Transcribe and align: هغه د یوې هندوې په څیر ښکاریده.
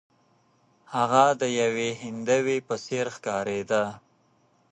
هغه 0.95 1.25
د 1.41 1.43
یوې 1.61 1.89
هندوې 2.01 2.57
په 2.67 2.75
څیر 2.85 3.05
ښکاریده. 3.15 3.83